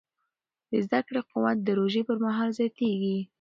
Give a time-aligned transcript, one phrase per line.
[0.71, 3.17] د زده کړې قوت د روژې پر مهال زیاتېږي.